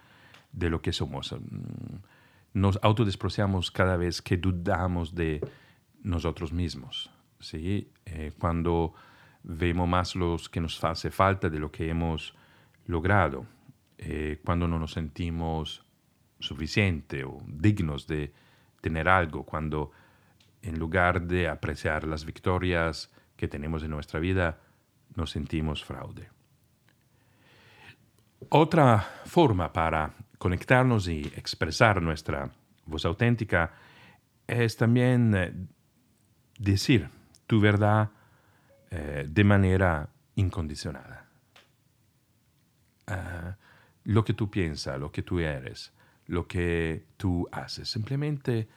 [0.53, 1.35] de lo que somos.
[2.53, 5.41] Nos autodespreciamos cada vez que dudamos de
[6.03, 7.11] nosotros mismos.
[7.39, 7.91] ¿sí?
[8.07, 8.95] Eh, cuando
[9.43, 12.35] vemos más los que nos hace falta de lo que hemos
[12.87, 13.47] logrado,
[13.99, 15.85] eh, cuando no nos sentimos
[16.39, 18.33] suficientes o dignos de
[18.81, 19.91] tener algo, cuando
[20.63, 24.59] en lugar de apreciar las victorias que tenemos en nuestra vida,
[25.15, 26.29] nos sentimos fraude.
[28.49, 32.51] Otra forma para conectarnos y expresar nuestra
[32.87, 33.73] voz auténtica
[34.47, 35.53] es también eh,
[36.59, 37.09] decir
[37.47, 38.11] tu verdad
[38.91, 41.29] eh, de manera incondicionada.
[43.07, 43.57] Ah,
[44.05, 45.93] lo que tú piensas, lo que tú eres,
[46.27, 48.69] lo que tú haces, simplemente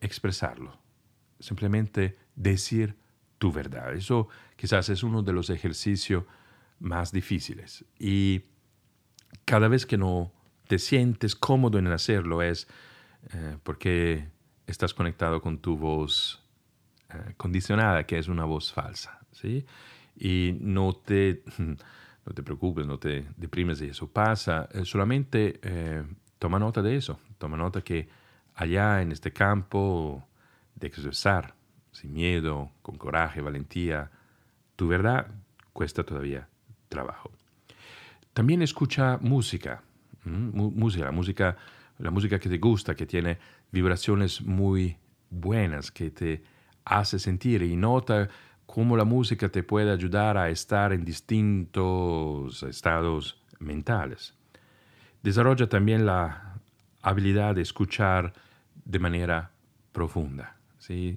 [0.00, 0.86] expresarlo
[1.40, 2.96] simplemente decir
[3.38, 3.94] tu verdad.
[3.94, 6.24] Eso quizás es uno de los ejercicios
[6.78, 7.84] más difíciles.
[7.98, 8.42] Y
[9.44, 10.32] cada vez que no
[10.66, 12.66] te sientes cómodo en hacerlo es
[13.32, 14.28] eh, porque
[14.66, 16.42] estás conectado con tu voz
[17.10, 19.20] eh, condicionada, que es una voz falsa.
[19.40, 19.64] ¿Sí?
[20.16, 25.60] Y no te, no te preocupes, no te deprimes si eso pasa, eh, solamente
[26.38, 28.08] toma nota de eso, toma nota que
[28.54, 30.26] allá en este campo
[30.74, 31.54] de expresar
[31.92, 34.10] sin miedo, con coraje, valentía,
[34.76, 35.28] tu verdad
[35.72, 36.48] cuesta todavía
[36.88, 37.30] trabajo.
[38.34, 39.82] También escucha música,
[40.24, 41.56] música, la música,
[41.98, 43.38] la música que te gusta, que tiene
[43.72, 44.98] vibraciones muy
[45.30, 46.42] buenas, que te
[46.84, 48.28] hace sentir y nota
[48.66, 54.34] cómo la música te puede ayudar a estar en distintos estados mentales.
[55.22, 56.60] Desarrolla también la
[57.02, 58.32] habilidad de escuchar
[58.84, 59.50] de manera
[59.92, 60.56] profunda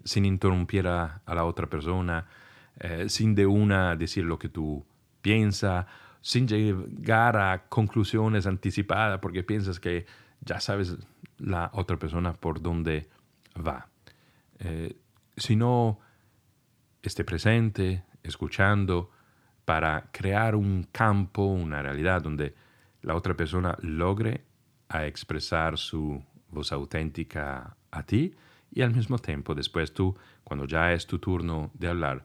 [0.04, 2.26] sin interrumpir a, la otra persona,
[2.80, 4.86] eh, sin de una decir lo que tú
[5.22, 5.86] piensas,
[6.22, 10.06] sin llegar a conclusiones anticipadas porque piensas que
[10.42, 10.98] ya sabes
[11.38, 13.10] la otra persona por dónde
[13.56, 13.88] va.
[14.60, 14.96] Eh,
[15.38, 16.00] sino
[17.02, 19.12] esté presente, escuchando,
[19.66, 22.56] para crear un campo, una realidad donde
[23.02, 24.44] la otra persona logre
[24.90, 28.34] a expresar su voz auténtica a ti
[28.72, 32.24] y al mismo tiempo después tú, cuando ya es tu turno de hablar,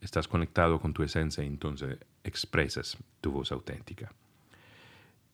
[0.00, 4.12] estás conectado con tu esencia y entonces expresas tu voz auténtica.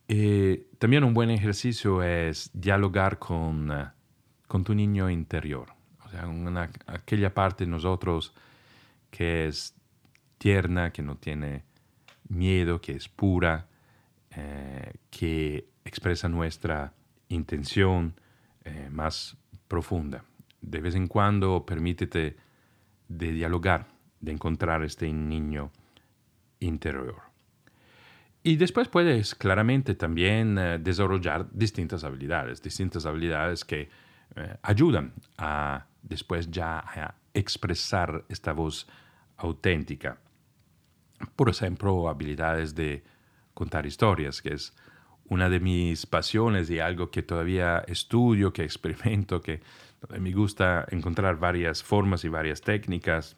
[0.08, 3.86] Eh, también un buen ejercicio es dialogar con, eh,
[4.46, 5.68] con tu niño interior,
[6.04, 6.28] o sea,
[6.86, 8.34] aquella parte de nosotros
[9.12, 9.76] que es
[10.38, 11.62] tierna, que no tiene
[12.28, 13.68] miedo, que es pura,
[14.32, 16.94] eh, que expresa nuestra
[17.28, 18.14] intención
[18.90, 19.36] más
[19.68, 20.24] profunda
[20.62, 22.36] de vez en cuando permítete
[23.08, 23.88] de dialogar,
[24.20, 25.70] de encontrar este niño
[26.60, 27.20] interior.
[28.44, 33.88] Y después puedes claramente también eh, desarrollar distintas habilidades, distintas habilidades que
[34.34, 38.88] eh, ayudan a después ya a expresar esta voz
[39.42, 40.18] auténtica.
[41.36, 43.04] Por ejemplo, habilidades de
[43.54, 44.74] contar historias, que es
[45.28, 49.60] una de mis pasiones y algo que todavía estudio, que experimento, que
[50.18, 53.36] me gusta encontrar varias formas y varias técnicas.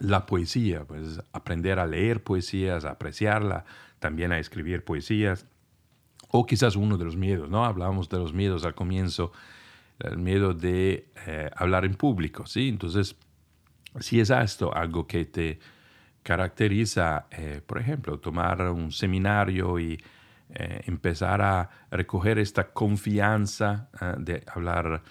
[0.00, 3.64] La poesía, pues aprender a leer poesías, a apreciarla,
[4.00, 5.46] también a escribir poesías.
[6.30, 7.64] O quizás uno de los miedos, ¿no?
[7.64, 9.30] Hablábamos de los miedos al comienzo,
[10.00, 12.68] el miedo de eh, hablar en público, ¿sí?
[12.68, 13.14] Entonces,
[14.00, 15.58] si es esto algo que te
[16.22, 20.02] caracteriza, eh, por ejemplo, tomar un seminario y
[20.54, 25.02] eh, empezar a recoger esta confianza eh, de hablar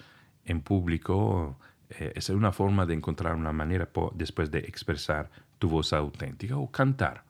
[0.44, 1.58] en público
[1.88, 7.22] es una forma de encontrar una manera después de expresar tu voz auténtica o cantar.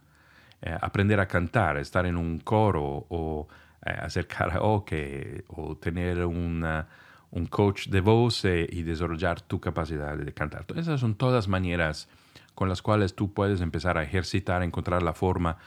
[0.80, 3.46] aprender a cantar, estar en un coro o
[3.82, 6.88] hacer karaoke o tener una,
[7.35, 10.64] un coach de voz y desarrollar tu capacidad de cantar.
[10.76, 12.09] Esas son todas maneras
[12.55, 15.59] con las cuales tú puedes empezar a ejercitar, encontrar la forma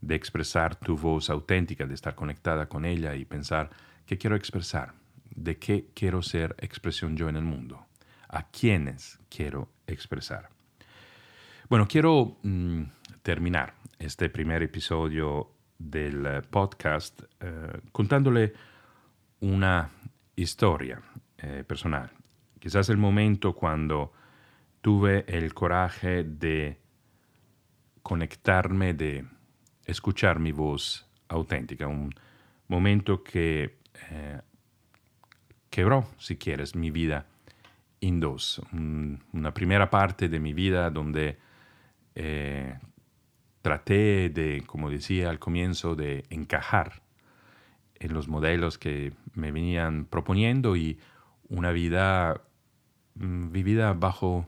[0.00, 3.70] de expresar tu voz auténtica, de estar conectada con ella y pensar,
[4.04, 4.94] ¿qué quiero expresar?
[5.32, 7.86] ¿De qué quiero ser expresión yo en el mundo?
[8.28, 10.48] ¿A quiénes quiero expresar?
[11.68, 12.82] Bueno, quiero mm,
[13.22, 18.54] terminar este primer episodio del eh, podcast eh, contándole
[19.38, 19.88] una
[20.42, 21.00] historia
[21.38, 22.10] eh, personal.
[22.58, 24.12] Quizás el momento cuando
[24.80, 26.78] tuve el coraje de
[28.02, 29.24] conectarme, de
[29.84, 32.12] escuchar mi voz auténtica, un
[32.68, 33.78] momento que
[34.10, 34.40] eh,
[35.70, 37.26] quebró, si quieres, mi vida
[38.00, 38.60] en dos.
[38.72, 41.38] una primera parte de mi vida donde
[42.14, 42.78] eh,
[43.62, 47.01] traté de, como decía al comienzo, de encajar en
[48.08, 50.98] los modelos que me venían proponiendo y
[51.48, 52.42] una vida
[53.14, 54.46] mm, vivida bajo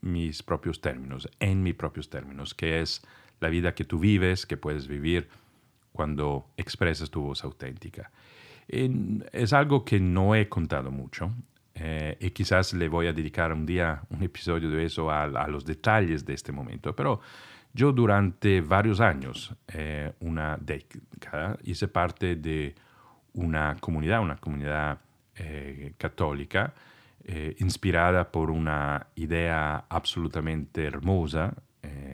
[0.00, 3.02] mis propios términos, en mis propios términos, que es
[3.40, 5.28] la vida que tú vives, que puedes vivir
[5.92, 8.10] cuando expresas tu voz auténtica.
[8.68, 11.30] es algo que no he contado mucho
[11.74, 15.64] eh, y quizás le voy a dedicar un día un episodio de eso a, los
[15.64, 17.20] detalles de este momento, pero
[17.74, 22.74] yo durante varios años, eh, una década, hice parte de
[23.34, 24.98] una comunidad, una comunidad
[25.36, 26.72] eh, católica,
[27.58, 31.54] inspirada por una idea absolutamente hermosa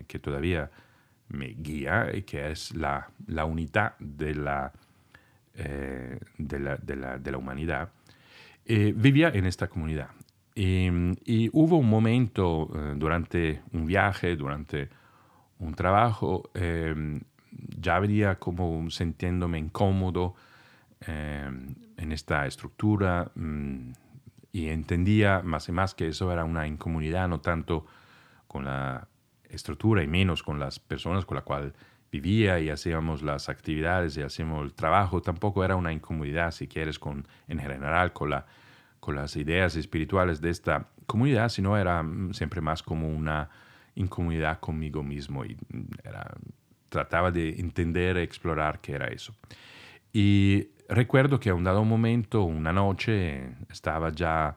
[0.07, 0.71] que todavía
[1.31, 4.73] me guía y que es la, la unidad de la,
[5.55, 7.91] eh, de, la, de, la, de la, humanidad,
[8.67, 10.09] eh, vivía en esta comunidad.
[10.55, 10.89] Y,
[11.53, 14.89] hubo un momento eh, durante un viaje, durante
[15.61, 16.51] un trabajo,
[17.79, 20.35] ya venía como sintiéndome incómodo
[21.07, 23.93] en esta estructura mm,
[24.53, 27.87] y entendía más y más que eso era una incomunidad, no tanto
[28.47, 29.07] con la
[29.49, 31.73] estructura y menos con las personas con las cuales
[32.11, 36.99] vivía y hacíamos las actividades y hacíamos el trabajo, tampoco era una incomodidad, si quieres,
[37.47, 38.35] en general con,
[38.99, 43.49] con las ideas espirituales de esta comunidad, sino era mm, siempre más como una
[44.01, 46.27] incomodidad conmigo mismo y mm, era,
[46.89, 49.35] trataba de entender, explorar qué era eso.
[50.13, 54.57] Y recuerdo que a un dado momento, una noche, estaba ya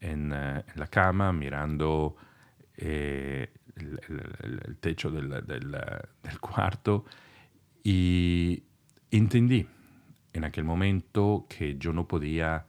[0.00, 2.16] en, eh, en la cama mirando
[2.76, 7.04] eh, el, techo del, del, cuarto
[7.82, 8.62] y
[9.10, 9.66] entendí
[10.32, 12.66] en aquel momento que yo no podía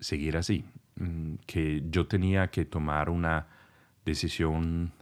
[0.00, 0.64] seguir así,
[0.96, 3.46] mm, que yo tenía que tomar una
[4.04, 4.92] decisión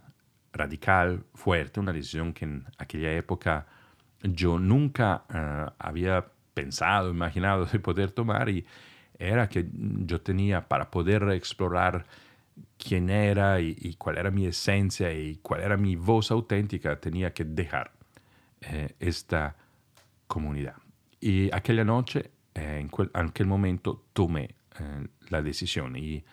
[0.53, 3.67] radical, fuerte, una decisión que en aquella época
[4.23, 8.67] yo nunca eh, había pensado, imaginado de poder tomar y
[9.19, 12.07] era que yo tenía para poder explorar
[12.79, 17.45] quién era y, cuál era mi esencia y cuál era mi voz auténtica, tenía que
[17.45, 17.93] dejar
[18.63, 19.57] eh, esta
[20.27, 20.77] comunidad.
[21.21, 24.55] Y aquella noche, eh, en, aquel momento, tomé
[25.29, 26.25] la decisión y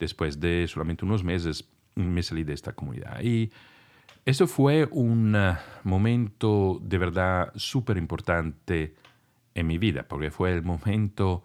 [0.00, 1.64] después de solamente unos meses
[1.94, 3.20] me salí de esta comunidad.
[3.22, 3.50] Y
[4.24, 5.36] eso fue un
[5.84, 8.94] momento de verdad súper importante
[9.54, 11.44] en mi vida, porque fue el momento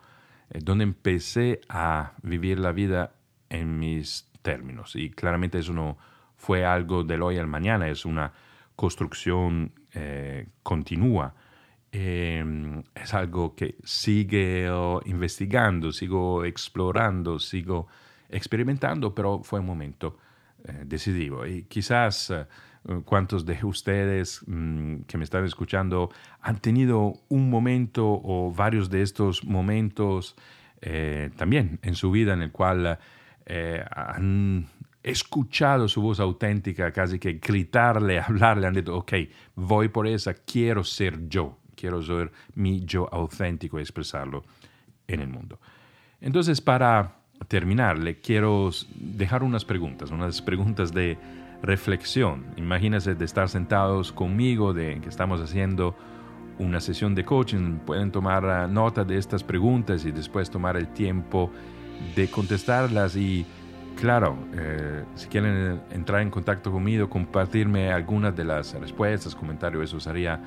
[0.50, 3.14] donde empecé a vivir la vida
[3.50, 4.96] en mis términos.
[4.96, 5.98] Y claramente eso no
[6.38, 8.32] fue algo del hoy al mañana, es una
[8.76, 11.34] construcción eh, continua.
[11.92, 14.70] Em, es algo que sigue
[15.06, 17.88] investigando, sigo explorando, sigo
[18.30, 20.27] experimentando, pero fue un momento eh,
[20.86, 21.46] decisivo.
[21.46, 22.46] Y quizás eh,
[23.06, 26.10] cuántos de ustedes mm, que me están escuchando
[26.42, 30.36] han tenido un momento o varios de estos momentos
[31.36, 33.00] también en su vida en el cual
[33.50, 34.68] eh, han
[35.02, 39.14] escuchado su voz auténtica, casi que gritarle, hablarle, han dicho, ok,
[39.56, 44.44] voy por esa, quiero ser yo, quiero ser mi yo auténtico y expresarlo
[45.08, 45.62] en el mundo.
[46.20, 47.16] Entonces, para
[47.48, 51.18] terminar, le quiero dejar unas preguntas, unas preguntas de
[51.62, 52.46] reflexión.
[52.58, 55.96] Imagínense de estar sentados conmigo, de que estamos haciendo
[56.60, 61.52] una sesión de coaching, pueden tomar nota de estas preguntas y después tomar el tiempo
[62.16, 63.46] de contestarlas y
[63.96, 70.00] claro, eh, si quieren entrar en contacto conmigo, compartirme algunas de las respuestas, comentarios, eso
[70.00, 70.40] sería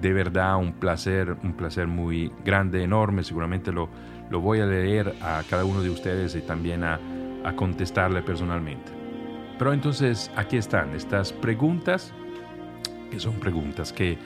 [0.00, 3.22] de verdad un placer, un placer muy grande, enorme.
[3.22, 3.88] Seguramente lo,
[4.30, 6.98] lo voy a leer a cada uno de ustedes y también a,
[7.56, 8.90] contestarle personalmente.
[9.58, 12.10] Pero entonces aquí están estas preguntas,
[13.10, 14.16] que son preguntas que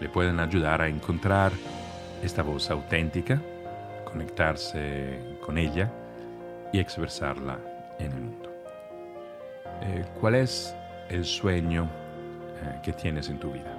[0.00, 1.52] le pueden ayudar a encontrar
[2.20, 3.40] esta voz auténtica,
[4.04, 5.88] conectarse con ella
[6.72, 7.58] y expresarla
[8.00, 8.52] en el mundo.
[9.82, 10.74] Eh, ¿Cuál es
[11.08, 13.72] el sueño eh, que tienes en tu vida?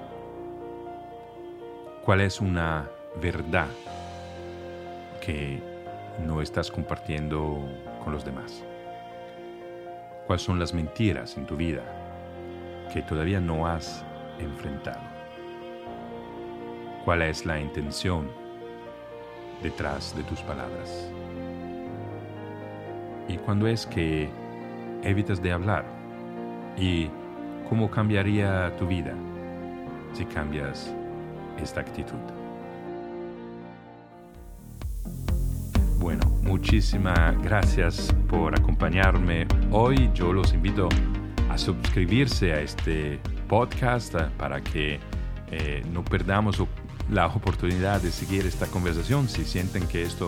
[2.06, 2.88] ¿Cuál es una
[3.22, 3.68] verdad
[5.20, 5.62] que
[6.26, 7.68] no estás compartiendo
[8.04, 8.64] con los demás?
[10.28, 11.84] ¿Cuáles son las mentiras en tu vida
[12.94, 14.04] que todavía no has
[14.40, 15.02] enfrentado?
[17.06, 18.30] ¿Cuál es la intención
[19.62, 21.10] detrás de tus palabras?
[23.28, 24.30] ¿Y cuándo es que
[25.04, 25.86] evitas de hablar?
[26.78, 27.10] ¿Y
[27.68, 29.14] cómo cambiaría tu vida
[30.14, 30.94] si cambias
[31.62, 32.39] esta actitud?
[36.50, 40.10] Muchísimas gracias por acompañarme hoy.
[40.16, 40.90] Yo los invito
[41.48, 45.00] a suscribirse a este podcast para que
[45.52, 46.58] eh, no perdamos
[47.12, 49.30] la oportunidad de seguir esta conversación.
[49.30, 50.26] Si sienten que esto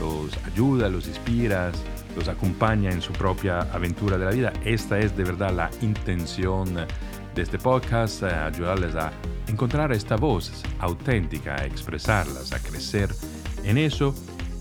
[0.00, 1.72] los ayuda, los inspira,
[2.16, 6.74] los acompaña en su propia aventura de la vida, esta es de verdad la intención
[7.34, 9.12] de este podcast, eh, ayudarles a
[9.46, 13.10] encontrar esta voz auténtica, a expresarlas, a crecer
[13.62, 14.14] en eso.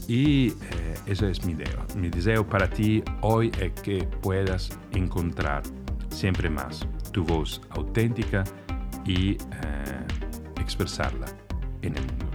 [0.10, 1.86] Y eh, eso es mi deseo.
[1.96, 5.64] Mi deseo para ti hoy es que puedas encontrar
[6.10, 8.44] siempre más tu voz auténtica
[9.06, 9.38] y
[10.62, 11.26] expresarla
[11.82, 12.26] en el mundo.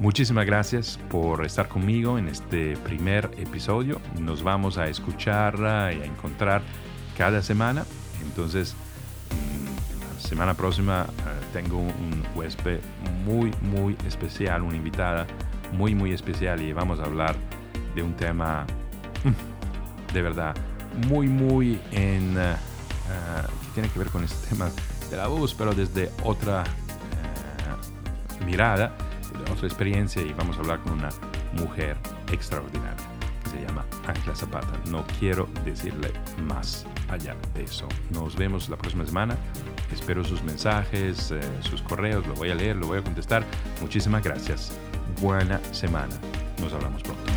[0.00, 3.98] Muchísimas gracias por estar conmigo en este primer episodio.
[4.20, 6.60] Nos vamos a escuchar y a encontrar
[7.16, 7.86] cada semana.
[8.22, 8.74] Entonces,
[9.30, 12.80] mm, la semana próxima eh, tengo un huésped
[13.24, 15.26] muy, muy especial, una invitada
[15.72, 17.34] muy, muy especial y vamos a hablar
[17.94, 18.66] de un tema
[19.24, 20.54] mm, de verdad
[21.08, 22.36] muy, muy en...
[22.36, 22.76] Uh,
[23.66, 24.68] que tiene que ver con este tema
[25.10, 26.64] de la voz, pero desde otra
[28.44, 28.92] mirada,
[29.36, 31.10] de otra experiencia y vamos a hablar con una
[31.52, 31.96] mujer
[32.32, 32.96] extraordinaria
[33.44, 34.80] que se llama Ángela Zapata.
[34.90, 36.12] No quiero decirle
[36.46, 37.88] más allá de eso.
[38.10, 39.36] Nos vemos la próxima semana.
[39.92, 43.44] Espero sus mensajes, eh, sus correos, lo voy a leer, lo voy a contestar.
[43.80, 44.72] Muchísimas gracias.
[45.20, 46.14] Buena semana.
[46.60, 47.35] Nos hablamos pronto.